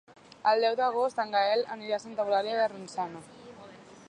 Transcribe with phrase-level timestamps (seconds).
[0.51, 3.27] El deu d'agost en Gaël anirà a Santa Eulàlia de Ronçana.